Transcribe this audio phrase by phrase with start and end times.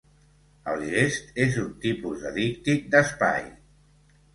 [0.71, 3.51] El gest és un tipus de díctic d'espai.